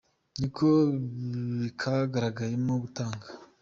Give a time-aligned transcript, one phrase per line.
[0.39, 0.67] niko
[1.79, 3.27] kagaragayemo gutanga.